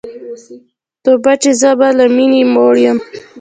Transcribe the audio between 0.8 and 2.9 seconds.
توبه چي زه به له میني موړ